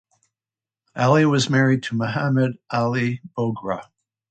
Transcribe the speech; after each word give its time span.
Ali 0.95 1.27
was 1.27 1.47
married 1.47 1.83
to 1.83 1.95
Mohammad 1.95 2.57
Ali 2.71 3.21
Bogra. 3.37 3.83